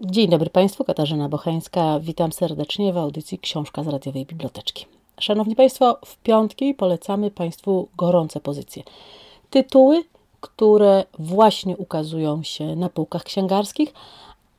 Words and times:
Dzień 0.00 0.28
dobry 0.28 0.50
Państwu, 0.50 0.84
Katarzyna 0.84 1.28
Bocheńska. 1.28 2.00
Witam 2.00 2.32
serdecznie 2.32 2.92
w 2.92 2.98
audycji 2.98 3.38
Książka 3.38 3.82
z 3.82 3.88
Radiowej 3.88 4.26
Biblioteczki. 4.26 4.86
Szanowni 5.20 5.56
Państwo, 5.56 5.98
w 6.04 6.16
piątki 6.16 6.74
polecamy 6.74 7.30
Państwu 7.30 7.88
gorące 7.96 8.40
pozycje. 8.40 8.82
Tytuły, 9.50 10.04
które 10.40 11.04
właśnie 11.18 11.76
ukazują 11.76 12.42
się 12.42 12.76
na 12.76 12.88
półkach 12.88 13.22
księgarskich 13.22 13.94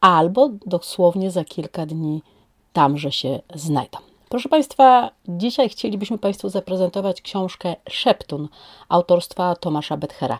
albo 0.01 0.49
dosłownie 0.65 1.31
za 1.31 1.45
kilka 1.45 1.85
dni 1.85 2.21
tamże 2.73 3.11
się 3.11 3.39
znajdą. 3.55 3.97
Proszę 4.29 4.49
Państwa, 4.49 5.11
dzisiaj 5.27 5.69
chcielibyśmy 5.69 6.17
Państwu 6.17 6.49
zaprezentować 6.49 7.21
książkę 7.21 7.75
Szeptun 7.89 8.47
autorstwa 8.89 9.55
Tomasza 9.55 9.97
Bethera. 9.97 10.39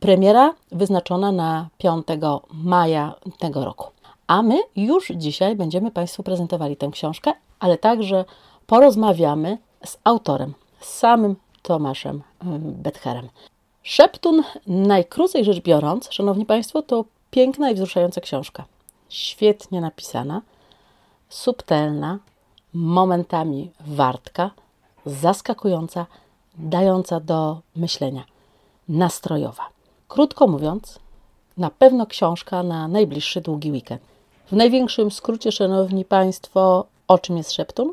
Premiera 0.00 0.54
wyznaczona 0.72 1.32
na 1.32 1.68
5 1.78 2.06
maja 2.52 3.14
tego 3.38 3.64
roku. 3.64 3.91
A 4.26 4.42
my 4.42 4.62
już 4.76 5.08
dzisiaj 5.08 5.56
będziemy 5.56 5.90
Państwu 5.90 6.22
prezentowali 6.22 6.76
tę 6.76 6.88
książkę, 6.92 7.32
ale 7.60 7.78
także 7.78 8.24
porozmawiamy 8.66 9.58
z 9.84 9.98
autorem, 10.04 10.54
z 10.80 10.88
samym 10.88 11.36
Tomaszem 11.62 12.22
Betherem. 12.58 13.28
Szeptun, 13.82 14.42
najkrócej 14.66 15.44
rzecz 15.44 15.62
biorąc, 15.62 16.08
Szanowni 16.12 16.46
Państwo, 16.46 16.82
to 16.82 17.04
piękna 17.30 17.70
i 17.70 17.74
wzruszająca 17.74 18.20
książka. 18.20 18.64
Świetnie 19.08 19.80
napisana, 19.80 20.42
subtelna, 21.28 22.18
momentami 22.72 23.70
wartka, 23.80 24.50
zaskakująca, 25.06 26.06
dająca 26.58 27.20
do 27.20 27.60
myślenia, 27.76 28.24
nastrojowa. 28.88 29.68
Krótko 30.08 30.46
mówiąc, 30.46 30.98
na 31.56 31.70
pewno 31.70 32.06
książka 32.06 32.62
na 32.62 32.88
najbliższy 32.88 33.40
długi 33.40 33.70
weekend. 33.72 34.11
W 34.52 34.56
największym 34.56 35.10
skrócie, 35.10 35.52
Szanowni 35.52 36.04
Państwo, 36.04 36.86
o 37.08 37.18
czym 37.18 37.36
jest 37.36 37.52
Szeptun? 37.52 37.92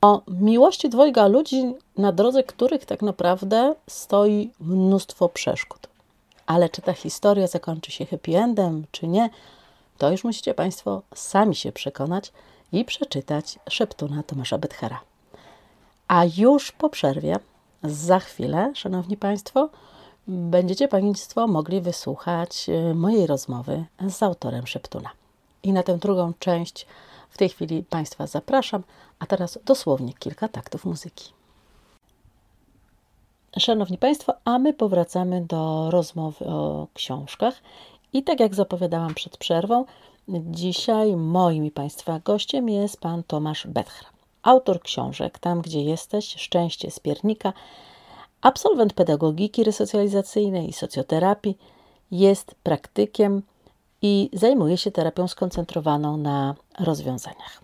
O 0.00 0.22
miłości 0.28 0.88
dwojga 0.88 1.26
ludzi, 1.26 1.74
na 1.96 2.12
drodze 2.12 2.42
których 2.42 2.84
tak 2.84 3.02
naprawdę 3.02 3.74
stoi 3.86 4.50
mnóstwo 4.60 5.28
przeszkód. 5.28 5.88
Ale 6.46 6.68
czy 6.68 6.82
ta 6.82 6.92
historia 6.92 7.46
zakończy 7.46 7.92
się 7.92 8.06
happy 8.06 8.36
endem, 8.36 8.84
czy 8.90 9.08
nie, 9.08 9.30
to 9.98 10.10
już 10.10 10.24
musicie 10.24 10.54
Państwo 10.54 11.02
sami 11.14 11.54
się 11.56 11.72
przekonać 11.72 12.32
i 12.72 12.84
przeczytać 12.84 13.58
Szeptuna 13.68 14.22
Tomasza 14.22 14.58
Bethera. 14.58 15.00
A 16.08 16.24
już 16.36 16.72
po 16.72 16.90
przerwie, 16.90 17.36
za 17.82 18.18
chwilę, 18.18 18.72
Szanowni 18.74 19.16
Państwo, 19.16 19.68
będziecie 20.26 20.88
Państwo 20.88 21.46
mogli 21.46 21.80
wysłuchać 21.80 22.66
y, 22.68 22.94
mojej 22.94 23.26
rozmowy 23.26 23.84
z 24.08 24.22
autorem 24.22 24.66
Szeptuna. 24.66 25.10
I 25.62 25.72
na 25.72 25.82
tę 25.82 25.98
drugą 25.98 26.32
część 26.38 26.86
w 27.30 27.38
tej 27.38 27.48
chwili 27.48 27.84
Państwa 27.84 28.26
zapraszam, 28.26 28.82
a 29.18 29.26
teraz 29.26 29.58
dosłownie 29.64 30.12
kilka 30.14 30.48
taktów 30.48 30.84
muzyki. 30.84 31.32
Szanowni 33.58 33.98
Państwo, 33.98 34.32
a 34.44 34.58
my 34.58 34.72
powracamy 34.72 35.40
do 35.40 35.90
rozmowy 35.90 36.44
o 36.44 36.86
książkach. 36.94 37.54
I 38.12 38.22
tak 38.22 38.40
jak 38.40 38.54
zapowiadałam 38.54 39.14
przed 39.14 39.36
przerwą, 39.36 39.84
dzisiaj 40.28 41.16
moim 41.16 41.64
i 41.64 41.70
Państwa 41.70 42.20
gościem 42.24 42.68
jest 42.68 43.00
pan 43.00 43.22
Tomasz 43.22 43.66
Betcher, 43.66 44.06
autor 44.42 44.82
książek 44.82 45.38
Tam, 45.38 45.62
gdzie 45.62 45.82
jesteś, 45.82 46.34
Szczęście 46.36 46.90
z 46.90 47.00
piernika, 47.00 47.52
absolwent 48.40 48.92
pedagogiki 48.92 49.64
resocjalizacyjnej 49.64 50.68
i 50.68 50.72
socjoterapii, 50.72 51.58
jest 52.10 52.54
praktykiem 52.62 53.42
i 54.02 54.30
zajmuje 54.32 54.76
się 54.76 54.90
terapią 54.90 55.28
skoncentrowaną 55.28 56.16
na 56.16 56.54
rozwiązaniach. 56.80 57.62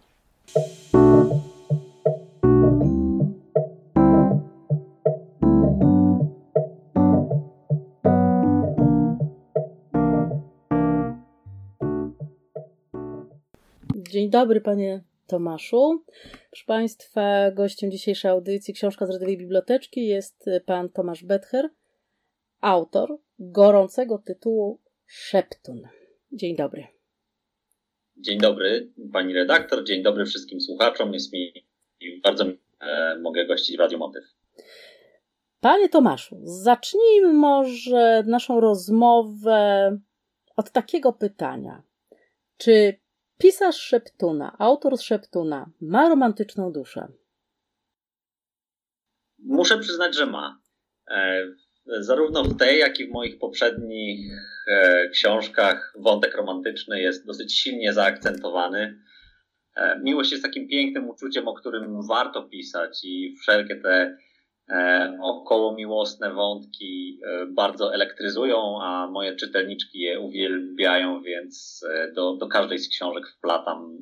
Dzień 14.10 14.30
dobry, 14.30 14.60
panie 14.60 15.04
Tomaszu. 15.26 16.04
Proszę 16.50 16.64
Państwa, 16.66 17.50
gościem 17.50 17.90
dzisiejszej 17.90 18.30
audycji 18.30 18.74
Książka 18.74 19.06
z 19.06 19.10
Radiowej 19.10 19.38
Biblioteczki 19.38 20.06
jest 20.06 20.50
pan 20.66 20.88
Tomasz 20.88 21.24
Betcher, 21.24 21.70
autor 22.60 23.18
gorącego 23.38 24.18
tytułu 24.18 24.80
Szeptun. 25.06 25.88
Dzień 26.34 26.56
dobry. 26.56 26.86
Dzień 28.16 28.38
dobry, 28.38 28.92
pani 29.12 29.34
redaktor, 29.34 29.84
dzień 29.84 30.02
dobry 30.02 30.24
wszystkim 30.24 30.60
słuchaczom. 30.60 31.14
Jest 31.14 31.32
mi 31.32 31.52
bardzo 32.22 32.44
e, 32.80 33.18
mogę 33.18 33.46
gościć 33.46 33.76
w 33.76 33.80
Radio 33.80 33.98
Motyw. 33.98 34.24
Panie 35.60 35.88
Tomaszu, 35.88 36.40
zacznijmy 36.42 37.32
może 37.32 38.22
naszą 38.26 38.60
rozmowę 38.60 39.98
od 40.56 40.70
takiego 40.70 41.12
pytania. 41.12 41.82
Czy 42.56 42.94
pisarz 43.38 43.76
Szeptuna, 43.76 44.56
autor 44.58 44.98
Szeptuna 44.98 45.70
ma 45.80 46.08
romantyczną 46.08 46.72
duszę? 46.72 47.08
Muszę 49.38 49.78
przyznać, 49.78 50.16
że 50.16 50.26
ma. 50.26 50.60
Zarówno 51.86 52.44
w 52.44 52.56
tej, 52.56 52.78
jak 52.78 53.00
i 53.00 53.06
w 53.06 53.12
moich 53.12 53.38
poprzednich 53.38 54.32
e, 54.68 55.08
książkach 55.08 55.92
wątek 55.98 56.34
romantyczny 56.34 57.00
jest 57.00 57.26
dosyć 57.26 57.58
silnie 57.58 57.92
zaakcentowany. 57.92 58.98
E, 59.76 60.00
miłość 60.02 60.32
jest 60.32 60.44
takim 60.44 60.68
pięknym 60.68 61.08
uczuciem, 61.08 61.48
o 61.48 61.54
którym 61.54 62.06
warto 62.08 62.42
pisać 62.42 63.04
i 63.04 63.36
wszelkie 63.42 63.76
te 63.76 64.16
e, 64.68 65.18
około 65.22 65.74
miłosne 65.74 66.32
wątki 66.32 67.20
bardzo 67.48 67.94
elektryzują, 67.94 68.82
a 68.82 69.08
moje 69.10 69.36
czytelniczki 69.36 69.98
je 69.98 70.20
uwielbiają, 70.20 71.22
więc 71.22 71.84
do, 72.14 72.36
do 72.36 72.46
każdej 72.46 72.78
z 72.78 72.88
książek 72.88 73.28
wplatam 73.28 73.98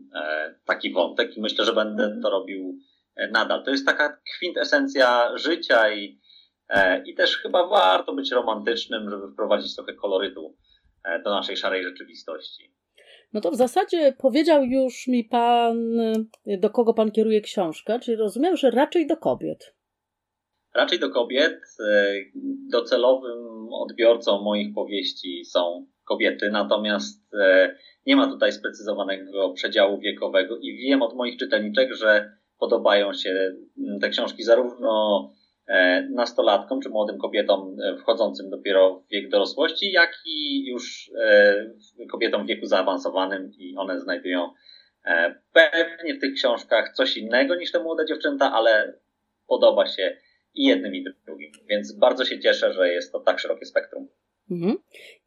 taki 0.67 0.93
wątek 0.93 1.37
i 1.37 1.41
myślę, 1.41 1.65
że 1.65 1.73
będę 1.73 2.19
to 2.23 2.31
robił 2.31 2.79
nadal. 3.33 3.65
To 3.65 3.71
jest 3.71 3.87
taka 3.87 4.21
kwintesencja 4.37 5.39
życia 5.39 5.95
i 5.95 6.22
I 7.07 7.15
też 7.15 7.37
chyba 7.37 7.67
warto 7.67 8.15
być 8.15 8.33
romantycznym, 8.33 9.11
żeby 9.11 9.33
wprowadzić 9.33 9.75
trochę 9.77 9.95
kolorytu 9.95 10.57
e, 11.05 11.23
do 11.23 11.31
naszej 11.31 11.57
szarej 11.57 11.85
rzeczywistości. 11.85 12.75
No 13.33 13.41
to 13.41 13.51
w 13.51 13.57
zasadzie 13.57 14.15
powiedział 14.19 14.65
już 14.65 15.07
mi 15.09 15.25
pan, 15.25 15.77
do 16.59 16.71
kogo 16.71 16.95
pan 16.95 17.11
kieruje 17.11 17.41
książkę, 17.41 17.99
czyli 18.01 18.17
rozumiem, 18.17 18.57
że 18.57 18.71
raczej 18.71 19.07
do 19.07 19.17
kobiet. 19.17 19.75
Raczej 20.75 20.99
do 20.99 21.11
kobiet. 21.11 21.61
E, 21.91 22.15
docelowym 22.71 23.69
odbiorcą 23.73 24.43
moich 24.43 24.75
powieści 24.75 25.45
są 25.45 25.87
kobiety, 26.05 26.51
natomiast 26.51 27.23
nie 28.07 28.17
ma 28.17 28.27
tutaj 28.27 28.53
sprecyzowanego 28.53 29.53
przedziału 29.53 29.99
wiekowego 29.99 30.59
i 30.59 30.77
wiem 30.77 31.03
od 31.03 31.15
moich 31.15 31.39
czytelniczek, 31.39 31.95
że 31.95 32.37
podobają 32.59 33.13
się 33.13 33.57
te 34.01 34.09
książki 34.09 34.43
zarówno 34.43 35.33
E, 35.33 35.42
nastolatkom 36.11 36.81
czy 36.81 36.89
młodym 36.89 37.19
kobietom 37.19 37.77
e, 37.81 37.97
wchodzącym 37.97 38.51
dopiero 38.51 39.01
w 39.01 39.13
wiek 39.13 39.29
dorosłości, 39.29 39.93
jak 39.93 40.13
i 40.27 40.67
już 40.67 41.11
e, 41.21 42.07
kobietom 42.11 42.45
w 42.45 42.47
wieku 42.47 42.67
zaawansowanym 42.67 43.51
i 43.59 43.77
one 43.77 44.01
znajdują 44.01 44.51
pewnie 45.53 46.15
w 46.15 46.21
tych 46.21 46.35
książkach 46.35 46.93
coś 46.95 47.17
innego 47.17 47.55
niż 47.55 47.73
te 47.73 47.83
młode 47.83 48.07
dziewczęta, 48.07 48.53
ale 48.53 48.99
podoba 49.47 49.87
się 49.87 50.17
i 50.55 50.65
jednym 50.65 50.95
i 50.95 51.05
drugim. 51.27 51.53
Więc 51.71 51.99
bardzo 51.99 52.25
się 52.25 52.41
cieszę, 52.41 52.73
że 52.73 52.89
jest 52.89 53.13
to 53.13 53.21
tak 53.21 53.39
szerokie 53.39 53.67
spektrum. 53.67 54.09
Mhm. 54.51 54.77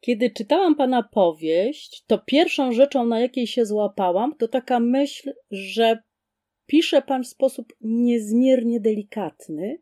Kiedy 0.00 0.30
czytałam 0.30 0.74
Pana 0.74 1.02
powieść, 1.02 2.04
to 2.06 2.18
pierwszą 2.18 2.72
rzeczą, 2.72 3.06
na 3.06 3.20
jakiej 3.20 3.46
się 3.46 3.66
złapałam, 3.66 4.34
to 4.38 4.48
taka 4.48 4.80
myśl, 4.80 5.32
że 5.50 5.98
pisze 6.66 7.02
Pan 7.02 7.24
w 7.24 7.28
sposób 7.28 7.66
niezmiernie 7.80 8.80
delikatny, 8.80 9.78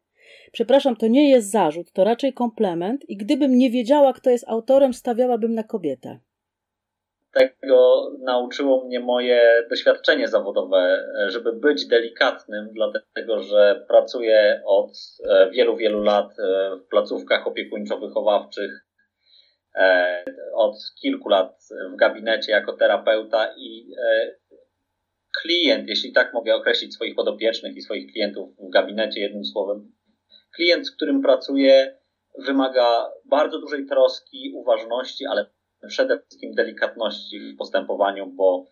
Przepraszam, 0.53 0.97
to 0.97 1.07
nie 1.07 1.31
jest 1.31 1.51
zarzut, 1.51 1.93
to 1.93 2.05
raczej 2.05 2.33
komplement 2.33 3.11
i 3.11 3.17
gdybym 3.17 3.59
nie 3.59 3.71
wiedziała, 3.71 4.13
kto 4.13 4.31
jest 4.31 4.49
autorem, 4.49 4.95
stawiałabym 4.95 5.55
na 5.55 5.63
kobietę. 5.63 6.19
Tego 7.35 8.11
nauczyło 8.21 8.85
mnie 8.85 9.01
moje 9.01 9.67
doświadczenie 9.71 10.29
zawodowe, 10.29 11.09
żeby 11.29 11.53
być 11.53 11.87
delikatnym, 11.87 12.69
dlatego 12.73 13.43
że 13.43 13.85
pracuję 13.89 14.63
od 14.67 14.91
e, 15.29 15.51
wielu, 15.51 15.77
wielu 15.77 16.03
lat 16.03 16.39
e, 16.39 16.77
w 16.77 16.89
placówkach 16.89 17.47
opiekuńczo-wychowawczych, 17.47 18.71
e, 19.77 20.25
od 20.55 20.77
kilku 21.01 21.29
lat 21.29 21.59
w 21.93 21.97
gabinecie 21.97 22.53
jako 22.53 22.73
terapeuta 22.73 23.55
i 23.57 23.87
klient, 25.43 25.89
jeśli 25.89 26.13
tak 26.13 26.35
mogę 26.35 26.55
określić 26.55 26.95
swoich 26.95 27.15
podopiecznych 27.15 27.77
i 27.77 27.83
swoich 27.83 28.13
klientów 28.13 28.57
w 28.59 28.71
gabinecie 28.71 29.21
jednym 29.21 29.45
słowem, 29.45 29.93
klient, 30.57 30.87
z 30.87 30.97
którym 30.97 31.23
pracuję, 31.23 31.99
wymaga 32.47 33.11
bardzo 33.25 33.61
dużej 33.61 33.87
troski, 33.87 34.53
uważności, 34.55 35.27
ale 35.27 35.47
przede 35.89 36.19
wszystkim 36.19 36.55
delikatności 36.55 37.41
w 37.41 37.57
postępowaniu, 37.57 38.27
bo 38.27 38.67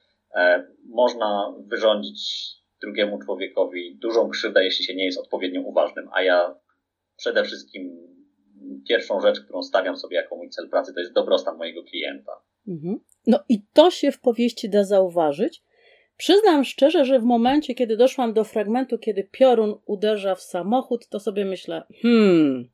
można 0.88 1.54
wyrządzić 1.66 2.52
drugiemu 2.82 3.18
człowiekowi 3.18 3.98
dużą 3.98 4.28
krzywdę, 4.28 4.64
jeśli 4.64 4.84
się 4.84 4.94
nie 4.94 5.04
jest 5.04 5.18
odpowiednio 5.18 5.60
uważnym, 5.60 6.08
a 6.12 6.22
ja 6.22 6.54
przede 7.16 7.44
wszystkim 7.44 8.12
pierwszą 8.88 9.20
rzecz, 9.20 9.40
którą 9.40 9.62
stawiam 9.62 9.96
sobie 9.96 10.16
jako 10.16 10.36
mój 10.36 10.50
cel 10.50 10.68
pracy, 10.70 10.94
to 10.94 11.00
jest 11.00 11.12
dobrostan 11.12 11.56
mojego 11.56 11.84
klienta. 11.84 12.32
Mhm. 12.68 13.00
No 13.26 13.38
i 13.48 13.62
to 13.72 13.90
się 13.90 14.12
w 14.12 14.20
powieści 14.20 14.70
da 14.70 14.84
zauważyć. 14.84 15.62
Przyznam 16.22 16.64
szczerze, 16.64 17.04
że 17.04 17.20
w 17.20 17.24
momencie, 17.24 17.74
kiedy 17.74 17.96
doszłam 17.96 18.32
do 18.32 18.44
fragmentu, 18.44 18.98
kiedy 18.98 19.24
piorun 19.24 19.74
uderza 19.86 20.34
w 20.34 20.42
samochód, 20.42 21.08
to 21.08 21.20
sobie 21.20 21.44
myślę, 21.44 21.82
hmm, 22.02 22.70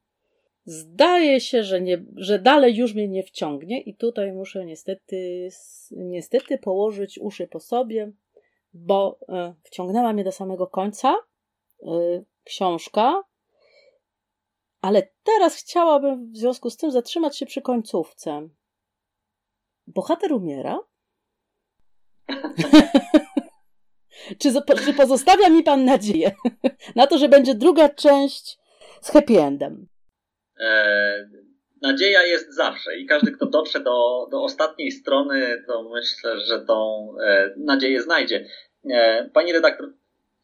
zdaje 0.65 1.41
się, 1.41 1.65
że, 1.65 1.81
nie, 1.81 2.05
że 2.17 2.39
dalej 2.39 2.77
już 2.77 2.95
mnie 2.95 3.09
nie 3.09 3.23
wciągnie 3.23 3.81
i 3.81 3.95
tutaj 3.95 4.33
muszę 4.33 4.65
niestety, 4.65 5.49
niestety 5.91 6.59
położyć 6.59 7.19
uszy 7.19 7.47
po 7.47 7.61
sobie, 7.61 8.13
bo 8.73 9.19
e, 9.29 9.55
wciągnęła 9.63 10.13
mnie 10.13 10.25
do 10.25 10.33
samego 10.33 10.67
końca 10.67 11.15
e, 11.15 11.17
książka, 12.45 13.23
ale 14.81 15.09
teraz 15.23 15.57
chciałabym 15.57 16.33
w 16.33 16.37
związku 16.37 16.71
z 16.71 16.77
tym 16.77 16.91
zatrzymać 16.91 17.39
się 17.39 17.47
przy 17.47 17.63
końcówce. 17.63 18.49
Bohater 19.87 20.33
umiera? 20.33 20.79
czy, 24.39 24.53
czy 24.85 24.95
pozostawia 24.95 25.49
mi 25.49 25.63
pan 25.63 25.85
nadzieję 25.85 26.31
na 26.97 27.07
to, 27.07 27.19
że 27.19 27.29
będzie 27.29 27.55
druga 27.55 27.89
część 27.89 28.59
z 29.01 29.11
happy 29.11 29.41
endem? 29.41 29.87
E, 30.61 31.29
nadzieja 31.83 32.23
jest 32.23 32.55
zawsze 32.55 32.97
i 32.97 33.07
każdy, 33.07 33.33
kto 33.33 33.47
dotrze 33.47 33.81
do, 33.81 34.29
do 34.31 34.43
ostatniej 34.43 34.93
strony, 34.93 35.65
to 35.67 35.83
myślę, 35.83 36.41
że 36.41 36.61
tą 36.61 37.09
e, 37.21 37.55
nadzieję 37.57 38.03
znajdzie. 38.03 38.47
E, 38.91 39.31
pani 39.35 39.53
redaktor, 39.53 39.93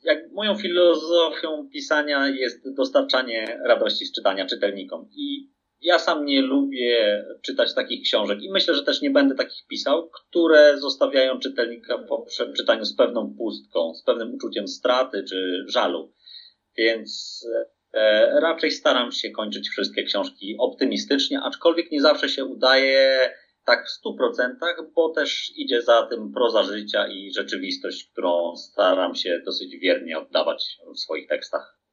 jak 0.02 0.32
moją 0.32 0.56
filozofią 0.56 1.68
pisania 1.72 2.28
jest 2.28 2.74
dostarczanie 2.74 3.60
radości 3.64 4.06
z 4.06 4.12
czytania 4.12 4.46
czytelnikom. 4.46 5.08
I 5.16 5.53
ja 5.84 5.98
sam 5.98 6.24
nie 6.24 6.42
lubię 6.42 7.24
czytać 7.42 7.74
takich 7.74 8.02
książek 8.02 8.42
i 8.42 8.50
myślę, 8.50 8.74
że 8.74 8.84
też 8.84 9.02
nie 9.02 9.10
będę 9.10 9.34
takich 9.34 9.66
pisał, 9.68 10.10
które 10.10 10.78
zostawiają 10.78 11.38
czytelnika 11.38 11.98
po 11.98 12.22
przeczytaniu 12.22 12.84
z 12.84 12.96
pewną 12.96 13.34
pustką, 13.38 13.94
z 13.94 14.02
pewnym 14.02 14.34
uczuciem 14.34 14.68
straty 14.68 15.24
czy 15.28 15.64
żalu. 15.68 16.12
Więc 16.76 17.40
e, 17.92 18.40
raczej 18.40 18.70
staram 18.70 19.12
się 19.12 19.30
kończyć 19.30 19.68
wszystkie 19.68 20.04
książki 20.04 20.56
optymistycznie, 20.58 21.40
aczkolwiek 21.40 21.90
nie 21.90 22.00
zawsze 22.00 22.28
się 22.28 22.44
udaje 22.44 23.30
tak 23.64 23.86
w 23.86 23.90
stu 23.90 24.14
procentach, 24.14 24.76
bo 24.94 25.08
też 25.08 25.52
idzie 25.56 25.82
za 25.82 26.06
tym 26.06 26.32
proza 26.32 26.62
życia 26.62 27.06
i 27.08 27.32
rzeczywistość, 27.32 28.08
którą 28.12 28.56
staram 28.56 29.14
się 29.14 29.42
dosyć 29.44 29.76
wiernie 29.76 30.18
oddawać 30.18 30.78
w 30.94 30.98
swoich 30.98 31.28
tekstach. 31.28 31.83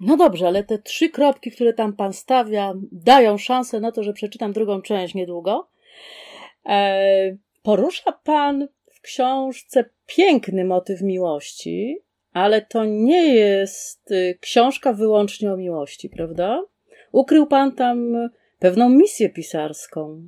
No 0.00 0.16
dobrze, 0.16 0.46
ale 0.46 0.64
te 0.64 0.78
trzy 0.78 1.08
kropki, 1.08 1.50
które 1.50 1.72
tam 1.72 1.92
pan 1.92 2.12
stawia, 2.12 2.74
dają 2.92 3.38
szansę 3.38 3.80
na 3.80 3.92
to, 3.92 4.02
że 4.02 4.12
przeczytam 4.12 4.52
drugą 4.52 4.82
część 4.82 5.14
niedługo. 5.14 5.68
E, 6.66 7.36
porusza 7.62 8.12
pan 8.12 8.68
w 8.90 9.00
książce 9.00 9.84
piękny 10.06 10.64
motyw 10.64 11.02
miłości, 11.02 11.98
ale 12.32 12.62
to 12.62 12.84
nie 12.84 13.34
jest 13.34 14.10
y, 14.10 14.38
książka 14.40 14.92
wyłącznie 14.92 15.52
o 15.52 15.56
miłości, 15.56 16.08
prawda? 16.08 16.62
Ukrył 17.12 17.46
pan 17.46 17.72
tam 17.72 18.14
pewną 18.58 18.88
misję 18.88 19.28
pisarską 19.28 20.22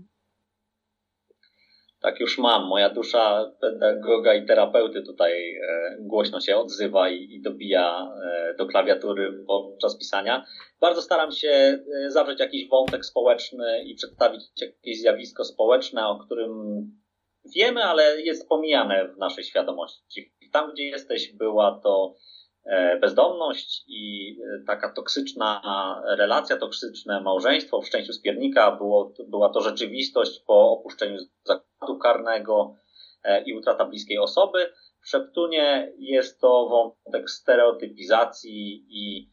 tak 2.06 2.20
już 2.20 2.38
mam. 2.38 2.66
Moja 2.66 2.90
dusza 2.90 3.52
pedagoga 3.60 4.34
i 4.34 4.46
terapeuty 4.46 5.02
tutaj 5.02 5.56
e, 5.56 5.96
głośno 6.00 6.40
się 6.40 6.56
odzywa 6.56 7.10
i, 7.10 7.34
i 7.34 7.42
dobija 7.42 8.12
e, 8.24 8.54
do 8.58 8.66
klawiatury 8.66 9.44
podczas 9.46 9.98
pisania. 9.98 10.44
Bardzo 10.80 11.02
staram 11.02 11.32
się 11.32 11.48
e, 11.48 12.10
zawrzeć 12.10 12.40
jakiś 12.40 12.68
wątek 12.68 13.04
społeczny 13.04 13.84
i 13.84 13.94
przedstawić 13.94 14.42
jakieś 14.60 15.00
zjawisko 15.00 15.44
społeczne, 15.44 16.08
o 16.08 16.18
którym 16.18 16.52
wiemy, 17.56 17.84
ale 17.84 18.20
jest 18.20 18.48
pomijane 18.48 19.08
w 19.08 19.18
naszej 19.18 19.44
świadomości. 19.44 20.34
Tam, 20.52 20.72
gdzie 20.72 20.84
jesteś, 20.84 21.32
była 21.32 21.80
to 21.82 22.14
bezdomność 23.00 23.84
i 23.88 24.36
e, 24.40 24.64
taka 24.66 24.92
toksyczna 24.92 25.62
relacja, 26.18 26.56
toksyczne 26.56 27.20
małżeństwo 27.20 27.80
w 27.80 27.86
szczęściu 27.86 28.12
spiernika 28.12 28.76
było, 28.76 29.12
była 29.28 29.52
to 29.52 29.60
rzeczywistość 29.60 30.42
po 30.46 30.70
opuszczeniu 30.70 31.18
zakładu 31.44 31.98
karnego 31.98 32.74
e, 33.24 33.42
i 33.42 33.54
utrata 33.54 33.84
bliskiej 33.84 34.18
osoby. 34.18 34.72
W 35.02 35.08
Szeptunie 35.08 35.92
jest 35.98 36.40
to 36.40 36.68
wątek 36.68 37.30
stereotypizacji 37.30 38.86
i 38.88 39.30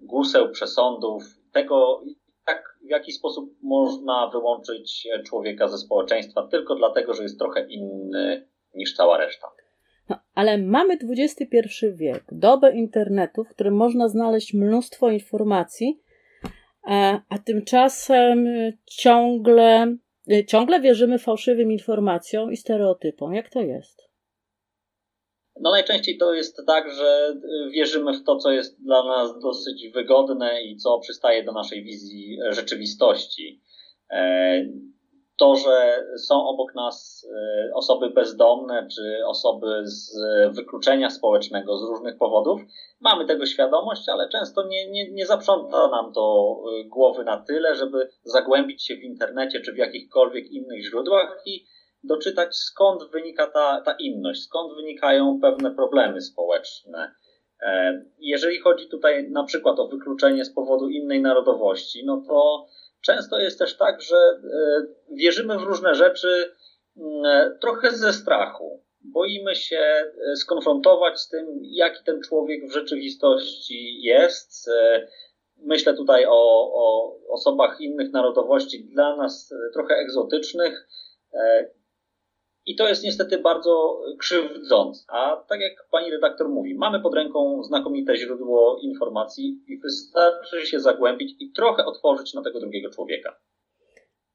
guseł 0.00 0.50
przesądów, 0.50 1.22
tego 1.52 2.02
jak, 2.48 2.78
w 2.86 2.90
jaki 2.90 3.12
sposób 3.12 3.50
można 3.62 4.30
wyłączyć 4.32 5.08
człowieka 5.26 5.68
ze 5.68 5.78
społeczeństwa 5.78 6.48
tylko 6.50 6.74
dlatego, 6.74 7.14
że 7.14 7.22
jest 7.22 7.38
trochę 7.38 7.66
inny 7.68 8.48
niż 8.74 8.94
cała 8.94 9.18
reszta. 9.18 9.48
Ale 10.36 10.58
mamy 10.58 10.98
XXI 11.18 11.86
wiek, 11.94 12.24
dobę 12.32 12.76
internetu, 12.76 13.44
w 13.44 13.48
którym 13.48 13.76
można 13.76 14.08
znaleźć 14.08 14.54
mnóstwo 14.54 15.10
informacji, 15.10 16.00
e, 16.88 17.20
a 17.28 17.38
tymczasem 17.38 18.46
ciągle, 18.86 19.96
e, 20.30 20.44
ciągle 20.44 20.80
wierzymy 20.80 21.18
fałszywym 21.18 21.72
informacjom 21.72 22.52
i 22.52 22.56
stereotypom. 22.56 23.34
Jak 23.34 23.50
to 23.50 23.60
jest? 23.60 24.08
No 25.60 25.70
najczęściej 25.70 26.18
to 26.18 26.34
jest 26.34 26.62
tak, 26.66 26.92
że 26.92 27.36
wierzymy 27.70 28.12
w 28.12 28.24
to, 28.24 28.36
co 28.36 28.50
jest 28.50 28.84
dla 28.84 29.04
nas 29.04 29.38
dosyć 29.42 29.88
wygodne 29.88 30.62
i 30.62 30.76
co 30.76 30.98
przystaje 30.98 31.44
do 31.44 31.52
naszej 31.52 31.84
wizji 31.84 32.38
rzeczywistości. 32.50 33.62
E, 35.36 35.38
to, 35.38 35.56
że 35.56 36.06
są 36.18 36.48
obok 36.48 36.74
nas 36.74 37.26
e, 37.34 37.74
osoby 37.74 38.10
bezdomne 38.10 38.88
czy 38.94 39.26
osoby 39.26 39.66
z 39.82 40.18
wykluczenia 40.56 41.10
społecznego 41.10 41.78
z 41.78 41.82
różnych 41.82 42.18
powodów, 42.18 42.60
mamy 43.00 43.26
tego 43.26 43.46
świadomość, 43.46 44.08
ale 44.08 44.28
często 44.28 44.66
nie, 44.68 44.90
nie, 44.90 45.12
nie 45.12 45.26
zaprząta 45.26 45.88
nam 45.88 46.12
to 46.12 46.56
e, 46.80 46.84
głowy 46.84 47.24
na 47.24 47.36
tyle, 47.36 47.74
żeby 47.74 48.08
zagłębić 48.24 48.86
się 48.86 48.96
w 48.96 49.02
internecie 49.02 49.60
czy 49.60 49.72
w 49.72 49.78
jakichkolwiek 49.78 50.50
innych 50.50 50.84
źródłach 50.84 51.42
i 51.46 51.66
doczytać 52.04 52.56
skąd 52.56 53.10
wynika 53.10 53.46
ta, 53.46 53.80
ta 53.80 53.96
inność, 54.00 54.42
skąd 54.42 54.74
wynikają 54.76 55.38
pewne 55.42 55.70
problemy 55.70 56.20
społeczne. 56.20 57.14
E, 57.62 58.02
jeżeli 58.18 58.60
chodzi 58.60 58.88
tutaj 58.88 59.30
na 59.30 59.44
przykład 59.44 59.78
o 59.78 59.88
wykluczenie 59.88 60.44
z 60.44 60.54
powodu 60.54 60.88
innej 60.88 61.20
narodowości, 61.20 62.04
no 62.06 62.22
to 62.28 62.66
Często 63.06 63.38
jest 63.38 63.58
też 63.58 63.76
tak, 63.76 64.02
że 64.02 64.16
e, 64.16 64.40
wierzymy 65.10 65.58
w 65.58 65.62
różne 65.62 65.94
rzeczy 65.94 66.52
mm, 66.96 67.58
trochę 67.60 67.90
ze 67.90 68.12
strachu. 68.12 68.82
Boimy 69.00 69.56
się 69.56 69.78
e, 69.78 70.36
skonfrontować 70.36 71.20
z 71.20 71.28
tym, 71.28 71.46
jaki 71.62 72.04
ten 72.04 72.22
człowiek 72.22 72.68
w 72.68 72.72
rzeczywistości 72.72 74.02
jest. 74.02 74.68
E, 74.68 75.08
myślę 75.56 75.94
tutaj 75.94 76.26
o, 76.26 76.72
o 76.74 77.16
osobach 77.28 77.80
innych 77.80 78.12
narodowości, 78.12 78.84
dla 78.84 79.16
nas 79.16 79.54
trochę 79.72 79.94
egzotycznych, 79.94 80.88
i 82.66 82.76
to 82.76 82.88
jest 82.88 83.04
niestety 83.04 83.38
bardzo 83.38 84.02
krzywdzące. 84.18 85.04
A 85.08 85.36
tak 85.48 85.60
jak 85.60 85.88
pani 85.90 86.10
redaktor 86.10 86.48
mówi, 86.48 86.74
mamy 86.74 87.00
pod 87.00 87.14
ręką 87.14 87.62
znakomite 87.62 88.16
źródło 88.16 88.78
informacji 88.82 89.64
i 89.66 89.78
wystarczy 89.78 90.66
się 90.66 90.80
zagłębić 90.80 91.36
i 91.40 91.52
trochę 91.52 91.84
otworzyć 91.84 92.34
na 92.34 92.42
tego 92.42 92.60
drugiego 92.60 92.90
człowieka. 92.90 93.36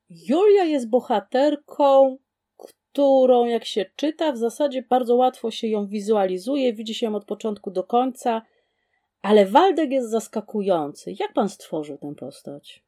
Julia 0.10 0.64
jest 0.64 0.90
bohaterką, 0.90 2.18
którą 2.58 3.46
jak 3.46 3.66
się 3.66 3.86
czyta, 3.96 4.32
w 4.32 4.38
zasadzie 4.38 4.84
bardzo 4.90 5.16
łatwo 5.16 5.52
się 5.52 5.68
ją 5.68 5.88
wizualizuje, 5.88 6.74
widzi 6.74 6.96
się 6.96 7.06
ją 7.06 7.16
od 7.16 7.26
początku 7.26 7.72
do 7.72 7.84
końca, 7.84 8.42
ale 9.22 9.46
Waldek 9.46 9.92
jest 9.92 10.10
zaskakujący. 10.10 11.14
Jak 11.20 11.34
pan 11.34 11.50
stworzył 11.50 11.98
tę 11.98 12.16
postać? 12.16 12.84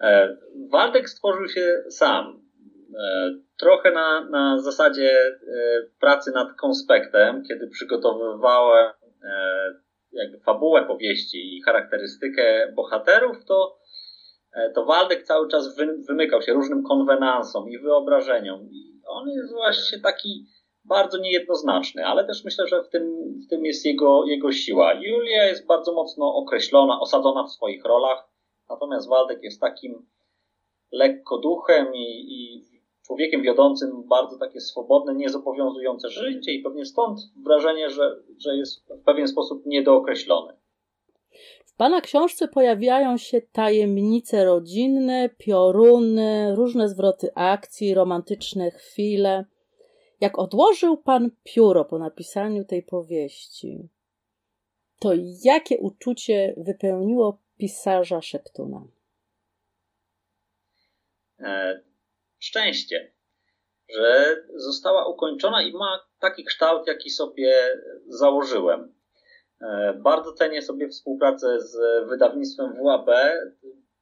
E, 0.00 0.36
Waldek 0.70 1.08
stworzył 1.08 1.48
się 1.48 1.84
sam. 1.90 2.41
E, 2.98 3.34
trochę 3.58 3.90
na, 3.90 4.24
na 4.24 4.58
zasadzie 4.58 5.10
e, 5.12 5.36
pracy 6.00 6.32
nad 6.34 6.56
konspektem, 6.56 7.42
kiedy 7.48 7.68
przygotowywałem 7.68 8.92
e, 9.24 9.74
jakby 10.12 10.40
fabułę 10.40 10.86
powieści 10.86 11.56
i 11.56 11.62
charakterystykę 11.62 12.72
bohaterów, 12.76 13.44
to, 13.44 13.78
to 14.74 14.84
Waldek 14.84 15.22
cały 15.22 15.48
czas 15.48 15.76
wy, 15.76 15.96
wymykał 16.08 16.42
się 16.42 16.52
różnym 16.52 16.82
konwenansom 16.82 17.68
i 17.68 17.78
wyobrażeniom. 17.78 18.68
I 18.70 19.00
on 19.06 19.28
jest 19.28 19.52
właśnie 19.52 20.00
taki 20.00 20.46
bardzo 20.84 21.18
niejednoznaczny, 21.18 22.06
ale 22.06 22.26
też 22.26 22.44
myślę, 22.44 22.66
że 22.66 22.82
w 22.82 22.88
tym, 22.88 23.34
w 23.46 23.50
tym 23.50 23.64
jest 23.64 23.86
jego, 23.86 24.24
jego 24.24 24.52
siła. 24.52 24.94
Julia 24.94 25.44
jest 25.44 25.66
bardzo 25.66 25.92
mocno 25.92 26.34
określona, 26.34 27.00
osadzona 27.00 27.44
w 27.44 27.52
swoich 27.52 27.84
rolach, 27.84 28.28
natomiast 28.70 29.08
Waldek 29.08 29.42
jest 29.42 29.60
takim 29.60 30.06
lekko 30.92 31.38
duchem 31.38 31.94
i, 31.94 32.24
i 32.28 32.71
człowiekiem 33.06 33.42
wiodącym 33.42 34.08
bardzo 34.08 34.38
takie 34.38 34.60
swobodne, 34.60 35.14
niezobowiązujące 35.14 36.10
życie 36.10 36.52
i 36.52 36.62
pewnie 36.62 36.84
stąd 36.86 37.20
wrażenie, 37.44 37.90
że, 37.90 38.22
że 38.38 38.56
jest 38.56 38.88
w 38.88 39.04
pewien 39.04 39.28
sposób 39.28 39.66
niedookreślony. 39.66 40.52
W 41.66 41.76
Pana 41.76 42.00
książce 42.00 42.48
pojawiają 42.48 43.16
się 43.16 43.40
tajemnice 43.40 44.44
rodzinne, 44.44 45.30
pioruny, 45.38 46.54
różne 46.54 46.88
zwroty 46.88 47.30
akcji, 47.34 47.94
romantyczne 47.94 48.70
chwile. 48.70 49.44
Jak 50.20 50.38
odłożył 50.38 50.96
Pan 50.96 51.30
pióro 51.42 51.84
po 51.84 51.98
napisaniu 51.98 52.64
tej 52.64 52.82
powieści, 52.82 53.88
to 54.98 55.12
jakie 55.44 55.78
uczucie 55.78 56.54
wypełniło 56.56 57.38
pisarza 57.58 58.22
Szeptuna? 58.22 58.86
E, 61.40 61.80
szczęście, 62.42 63.12
że 63.94 64.36
została 64.54 65.08
ukończona 65.08 65.62
i 65.62 65.72
ma 65.72 66.00
taki 66.20 66.44
kształt, 66.44 66.86
jaki 66.86 67.10
sobie 67.10 67.54
założyłem. 68.06 68.94
E, 69.60 69.94
bardzo 70.02 70.32
cenię 70.32 70.62
sobie 70.62 70.88
współpracę 70.88 71.60
z 71.60 71.78
wydawnictwem 72.08 72.72
WAB. 72.84 73.10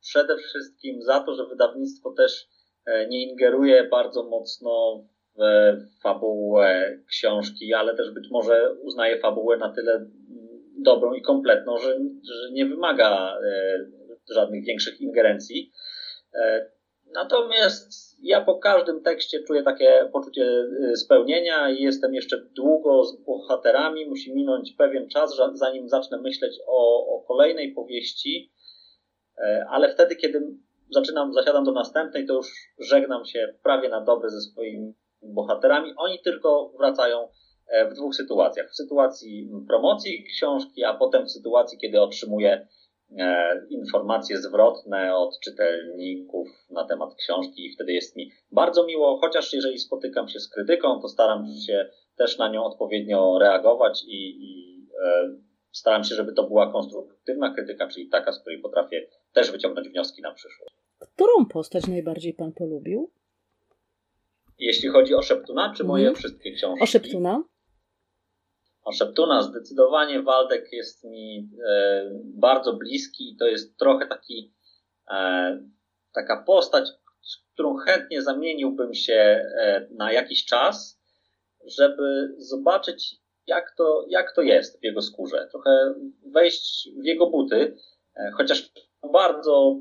Przede 0.00 0.36
wszystkim 0.36 1.02
za 1.02 1.20
to, 1.20 1.34
że 1.34 1.46
wydawnictwo 1.46 2.12
też 2.12 2.48
e, 2.86 3.08
nie 3.08 3.24
ingeruje 3.24 3.84
bardzo 3.84 4.22
mocno 4.22 5.04
w 5.36 6.02
fabułę 6.02 6.98
książki, 7.08 7.74
ale 7.74 7.96
też 7.96 8.10
być 8.10 8.28
może 8.30 8.74
uznaje 8.82 9.18
fabułę 9.18 9.56
na 9.56 9.72
tyle 9.72 10.06
dobrą 10.82 11.14
i 11.14 11.22
kompletną, 11.22 11.78
że, 11.78 11.98
że 12.24 12.52
nie 12.52 12.66
wymaga 12.66 13.38
e, 13.44 13.78
żadnych 14.34 14.64
większych 14.64 15.00
ingerencji. 15.00 15.72
Natomiast 17.14 18.16
ja 18.22 18.40
po 18.40 18.58
każdym 18.58 19.02
tekście 19.02 19.42
czuję 19.42 19.62
takie 19.62 20.08
poczucie 20.12 20.42
y, 20.92 20.96
spełnienia 20.96 21.70
i 21.70 21.82
jestem 21.82 22.14
jeszcze 22.14 22.40
długo 22.56 23.04
z 23.04 23.16
bohaterami. 23.16 24.06
Musi 24.06 24.34
minąć 24.34 24.72
pewien 24.78 25.08
czas, 25.08 25.36
zanim 25.54 25.88
zacznę 25.88 26.20
myśleć 26.20 26.58
o, 26.66 27.06
o 27.16 27.20
kolejnej 27.20 27.74
powieści, 27.74 28.52
e, 29.38 29.66
ale 29.70 29.94
wtedy, 29.94 30.16
kiedy 30.16 30.56
zaczynam, 30.90 31.34
zasiadam 31.34 31.64
do 31.64 31.72
następnej, 31.72 32.26
to 32.26 32.34
już 32.34 32.46
żegnam 32.78 33.24
się 33.24 33.54
prawie 33.62 33.88
na 33.88 34.00
dobre 34.00 34.30
ze 34.30 34.40
swoimi 34.40 34.94
bohaterami. 35.22 35.92
Oni 35.96 36.18
tylko 36.24 36.72
wracają 36.78 37.28
e, 37.68 37.90
w 37.90 37.94
dwóch 37.94 38.14
sytuacjach. 38.14 38.70
W 38.70 38.76
sytuacji 38.76 39.50
promocji 39.68 40.24
książki, 40.24 40.84
a 40.84 40.94
potem 40.94 41.26
w 41.26 41.30
sytuacji, 41.30 41.78
kiedy 41.78 42.00
otrzymuję 42.00 42.66
E, 42.79 42.79
informacje 43.70 44.38
zwrotne 44.38 45.16
od 45.16 45.40
czytelników 45.40 46.48
na 46.70 46.84
temat 46.84 47.14
książki 47.14 47.66
i 47.66 47.72
wtedy 47.74 47.92
jest 47.92 48.16
mi 48.16 48.30
bardzo 48.52 48.86
miło, 48.86 49.18
chociaż 49.20 49.52
jeżeli 49.52 49.78
spotykam 49.78 50.28
się 50.28 50.40
z 50.40 50.48
krytyką, 50.48 51.00
to 51.00 51.08
staram 51.08 51.46
się 51.66 51.90
też 52.16 52.38
na 52.38 52.48
nią 52.48 52.64
odpowiednio 52.64 53.38
reagować 53.38 54.04
i, 54.04 54.44
i 54.44 54.76
e, 55.04 55.36
staram 55.72 56.04
się, 56.04 56.14
żeby 56.14 56.32
to 56.32 56.42
była 56.42 56.72
konstruktywna 56.72 57.54
krytyka, 57.54 57.88
czyli 57.88 58.08
taka, 58.08 58.32
z 58.32 58.40
której 58.40 58.58
potrafię 58.58 59.06
też 59.32 59.52
wyciągnąć 59.52 59.88
wnioski 59.88 60.22
na 60.22 60.34
przyszłość. 60.34 60.74
Którą 60.98 61.46
postać 61.46 61.86
najbardziej 61.86 62.34
pan 62.34 62.52
polubił? 62.52 63.10
Jeśli 64.58 64.88
chodzi 64.88 65.14
o 65.14 65.22
Szeptuna, 65.22 65.74
czy 65.76 65.84
moje 65.84 66.04
mm. 66.04 66.14
wszystkie 66.14 66.52
książki? 66.52 66.82
O 66.82 66.86
Szeptuna? 66.86 67.42
O 68.84 68.92
Szeptuna 68.92 69.42
zdecydowanie 69.42 70.22
Waldek 70.22 70.72
jest 70.72 71.04
mi 71.04 71.48
e, 71.68 72.10
bardzo 72.24 72.72
bliski 72.72 73.32
i 73.32 73.36
to 73.36 73.46
jest 73.46 73.78
trochę 73.78 74.06
taki 74.06 74.54
e, 75.10 75.60
taka 76.14 76.42
postać, 76.42 76.88
z 77.22 77.36
którą 77.52 77.76
chętnie 77.76 78.22
zamieniłbym 78.22 78.94
się 78.94 79.44
e, 79.58 79.88
na 79.90 80.12
jakiś 80.12 80.44
czas, 80.44 81.00
żeby 81.66 82.34
zobaczyć 82.38 83.16
jak 83.46 83.74
to, 83.76 84.04
jak 84.08 84.34
to 84.34 84.42
jest 84.42 84.80
w 84.80 84.84
jego 84.84 85.02
skórze. 85.02 85.48
Trochę 85.50 85.94
wejść 86.26 86.88
w 87.02 87.04
jego 87.04 87.26
buty, 87.26 87.76
e, 88.16 88.30
chociaż 88.36 88.72
bardzo 89.12 89.80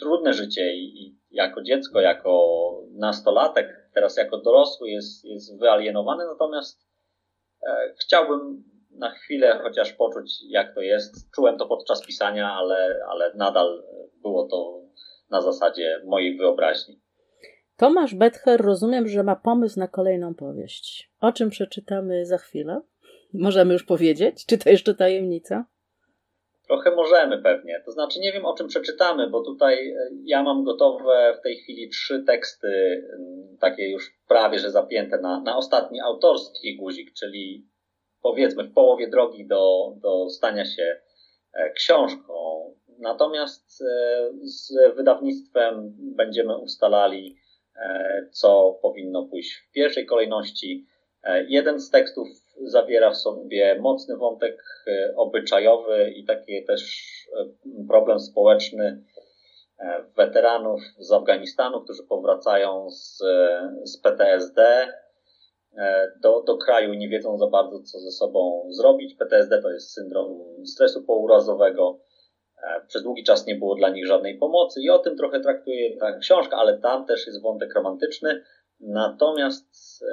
trudne 0.00 0.32
życie 0.32 0.76
i, 0.76 1.02
i 1.02 1.18
jako 1.30 1.62
dziecko, 1.62 2.00
jako 2.00 2.56
nastolatek, 2.90 3.90
teraz 3.94 4.16
jako 4.16 4.38
dorosły 4.38 4.90
jest, 4.90 5.24
jest 5.24 5.58
wyalienowany, 5.58 6.24
natomiast 6.26 6.86
chciałbym 8.00 8.64
na 8.90 9.10
chwilę 9.10 9.60
chociaż 9.62 9.92
poczuć, 9.92 10.30
jak 10.48 10.74
to 10.74 10.80
jest. 10.80 11.30
Czułem 11.34 11.58
to 11.58 11.66
podczas 11.66 12.06
pisania, 12.06 12.52
ale, 12.52 12.98
ale 13.08 13.34
nadal 13.34 13.82
było 14.22 14.48
to 14.48 14.82
na 15.30 15.40
zasadzie 15.40 16.02
mojej 16.04 16.36
wyobraźni. 16.36 17.00
Tomasz 17.76 18.14
Betcher, 18.14 18.60
rozumiem, 18.60 19.08
że 19.08 19.22
ma 19.22 19.36
pomysł 19.36 19.80
na 19.80 19.88
kolejną 19.88 20.34
powieść. 20.34 21.12
O 21.20 21.32
czym 21.32 21.50
przeczytamy 21.50 22.26
za 22.26 22.38
chwilę? 22.38 22.80
Możemy 23.32 23.72
już 23.72 23.84
powiedzieć? 23.84 24.46
Czy 24.46 24.58
to 24.58 24.70
jeszcze 24.70 24.94
tajemnica? 24.94 25.64
Trochę 26.66 26.90
możemy 26.90 27.42
pewnie. 27.42 27.82
To 27.84 27.92
znaczy, 27.92 28.20
nie 28.20 28.32
wiem 28.32 28.44
o 28.46 28.54
czym 28.54 28.68
przeczytamy, 28.68 29.30
bo 29.30 29.42
tutaj 29.42 29.88
e, 29.88 30.08
ja 30.24 30.42
mam 30.42 30.64
gotowe 30.64 31.36
w 31.38 31.42
tej 31.42 31.56
chwili 31.56 31.88
trzy 31.88 32.24
teksty, 32.26 33.02
takie 33.60 33.90
już 33.90 34.16
prawie 34.28 34.58
że 34.58 34.70
zapięte 34.70 35.18
na, 35.18 35.40
na 35.40 35.56
ostatni 35.56 36.00
autorski 36.00 36.76
guzik, 36.76 37.12
czyli 37.12 37.66
powiedzmy 38.22 38.64
w 38.64 38.74
połowie 38.74 39.08
drogi 39.08 39.46
do, 39.46 39.92
do 39.96 40.30
stania 40.30 40.64
się 40.64 41.00
e, 41.52 41.70
książką. 41.70 42.34
Natomiast 42.98 43.82
e, 43.82 44.30
z 44.42 44.72
wydawnictwem 44.96 45.94
będziemy 45.98 46.58
ustalali, 46.58 47.36
co 48.32 48.78
powinno 48.82 49.26
pójść 49.26 49.54
w 49.54 49.72
pierwszej 49.72 50.06
kolejności. 50.06 50.86
Jeden 51.48 51.80
z 51.80 51.90
tekstów 51.90 52.28
zawiera 52.64 53.10
w 53.10 53.16
sobie 53.16 53.78
mocny 53.80 54.16
wątek 54.16 54.64
e, 54.86 55.16
obyczajowy 55.16 56.10
i 56.10 56.24
taki 56.24 56.64
też 56.64 56.82
e, 57.40 57.44
problem 57.88 58.20
społeczny 58.20 59.04
e, 59.78 60.04
weteranów 60.16 60.80
z 60.98 61.12
Afganistanu, 61.12 61.80
którzy 61.80 62.02
powracają 62.02 62.90
z, 62.90 63.18
z 63.84 63.98
PTSD 63.98 64.88
do, 66.22 66.42
do 66.42 66.56
kraju 66.56 66.92
i 66.92 66.98
nie 66.98 67.08
wiedzą 67.08 67.38
za 67.38 67.46
bardzo, 67.46 67.82
co 67.82 67.98
ze 67.98 68.10
sobą 68.10 68.68
zrobić. 68.70 69.14
PTSD 69.14 69.62
to 69.62 69.70
jest 69.70 69.92
syndrom 69.92 70.38
stresu 70.66 71.02
pourazowego. 71.02 72.00
Przez 72.88 73.02
długi 73.02 73.24
czas 73.24 73.46
nie 73.46 73.54
było 73.54 73.74
dla 73.74 73.88
nich 73.88 74.06
żadnej 74.06 74.38
pomocy 74.38 74.80
i 74.82 74.90
o 74.90 74.98
tym 74.98 75.16
trochę 75.16 75.40
traktuje 75.40 75.96
ta 75.96 76.18
książka, 76.18 76.56
ale 76.56 76.78
tam 76.78 77.06
też 77.06 77.26
jest 77.26 77.42
wątek 77.42 77.74
romantyczny. 77.74 78.42
Natomiast 78.80 80.04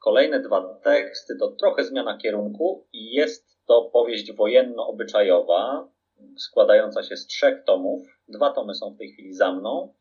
Kolejne 0.00 0.40
dwa 0.40 0.74
teksty 0.74 1.36
to 1.36 1.48
trochę 1.48 1.84
zmiana 1.84 2.18
kierunku 2.18 2.86
i 2.92 3.12
jest 3.12 3.50
to 3.66 3.90
powieść 3.92 4.32
wojenno-obyczajowa, 4.32 5.88
składająca 6.36 7.02
się 7.02 7.16
z 7.16 7.26
trzech 7.26 7.64
tomów. 7.64 8.02
Dwa 8.28 8.52
tomy 8.52 8.74
są 8.74 8.94
w 8.94 8.98
tej 8.98 9.12
chwili 9.12 9.34
za 9.34 9.52
mną. 9.52 9.94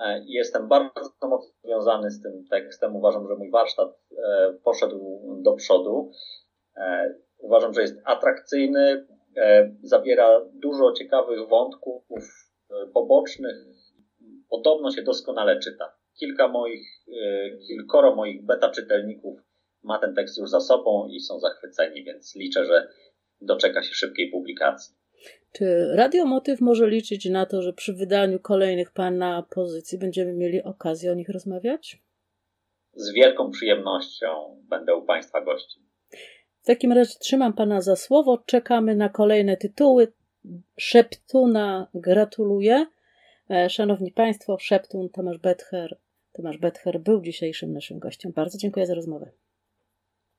E, 0.00 0.24
jestem 0.26 0.68
bardzo 0.68 1.00
mocno 1.22 1.54
związany 1.64 2.10
z 2.10 2.22
tym 2.22 2.44
tekstem. 2.50 2.96
Uważam, 2.96 3.28
że 3.28 3.34
mój 3.34 3.50
warsztat 3.50 3.88
e, 4.18 4.52
poszedł 4.64 5.20
do 5.42 5.52
przodu. 5.52 6.10
E, 6.76 7.14
uważam, 7.38 7.74
że 7.74 7.80
jest 7.80 8.00
atrakcyjny, 8.04 9.06
zawiera 9.82 10.40
dużo 10.54 10.92
ciekawych 10.92 11.48
wątków 11.48 12.04
pobocznych. 12.94 13.56
Podobno 14.50 14.90
się 14.90 15.02
doskonale 15.02 15.58
czyta 15.58 16.01
kilka 16.20 16.48
moich, 16.48 16.86
e, 17.22 17.50
kilkoro 17.66 18.14
moich 18.14 18.44
beta 18.44 18.70
czytelników 18.70 19.40
ma 19.82 19.98
ten 19.98 20.14
tekst 20.14 20.38
już 20.38 20.50
za 20.50 20.60
sobą 20.60 21.08
i 21.08 21.20
są 21.20 21.40
zachwyceni, 21.40 22.04
więc 22.04 22.34
liczę, 22.34 22.64
że 22.64 22.88
doczeka 23.40 23.82
się 23.82 23.94
szybkiej 23.94 24.30
publikacji. 24.30 24.94
Czy 25.52 25.88
Radiomotyw 25.94 26.60
może 26.60 26.88
liczyć 26.88 27.24
na 27.24 27.46
to, 27.46 27.62
że 27.62 27.72
przy 27.72 27.92
wydaniu 27.92 28.40
kolejnych 28.40 28.92
Pana 28.92 29.46
pozycji 29.50 29.98
będziemy 29.98 30.32
mieli 30.34 30.62
okazję 30.62 31.12
o 31.12 31.14
nich 31.14 31.28
rozmawiać? 31.28 32.02
Z 32.94 33.12
wielką 33.12 33.50
przyjemnością 33.50 34.26
będę 34.68 34.94
u 34.94 35.02
Państwa 35.02 35.40
gości. 35.40 35.80
W 36.62 36.66
takim 36.66 36.92
razie 36.92 37.14
trzymam 37.20 37.52
Pana 37.52 37.80
za 37.80 37.96
słowo, 37.96 38.42
czekamy 38.46 38.96
na 38.96 39.08
kolejne 39.08 39.56
tytuły. 39.56 40.12
Szeptuna 40.78 41.88
gratuluję. 41.94 42.86
E, 43.50 43.70
szanowni 43.70 44.12
Państwo, 44.12 44.58
Szeptun, 44.58 45.08
Tomasz 45.08 45.38
Betcher. 45.38 45.98
Tomasz 46.32 46.58
Betcher 46.58 47.00
był 47.00 47.22
dzisiejszym 47.22 47.72
naszym 47.72 47.98
gościem. 47.98 48.32
Bardzo 48.32 48.58
dziękuję 48.58 48.86
za 48.86 48.94
rozmowę. 48.94 49.30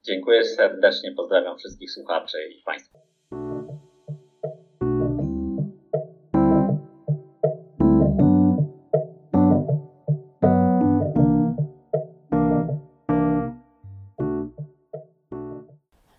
Dziękuję 0.04 0.46
serdecznie, 0.46 1.12
pozdrawiam 1.12 1.58
wszystkich 1.58 1.92
słuchaczy 1.92 2.38
i 2.50 2.64
Państwa. 2.64 3.00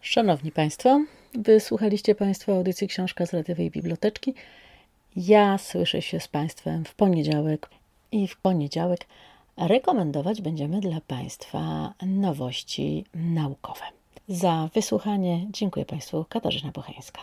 Szanowni 0.01 0.53
Państwo, 0.53 1.05
wysłuchaliście 1.35 2.15
Państwo 2.15 2.53
audycji 2.53 2.89
Książka 2.89 3.27
z 3.27 3.35
Radiowej 3.35 3.71
Biblioteczki. 3.71 4.35
Ja 5.17 5.59
słyszę 5.59 6.03
się 6.03 6.21
z 6.21 6.29
Państwem 6.29 6.85
w 6.85 6.95
poniedziałek. 6.95 7.71
i 8.13 8.29
w 8.29 8.37
poniedziałek 8.37 9.07
rekomendować 9.57 10.43
będziemy 10.43 10.81
dla 10.81 11.01
Państwa 11.01 11.95
nowości 12.07 13.05
naukowe. 13.15 13.85
Za 14.29 14.69
wysłuchanie 14.75 15.47
dziękuję 15.51 15.87
Państwu 15.87 16.25
Katarzyna 16.29 16.73
Bocheńska. 16.73 17.21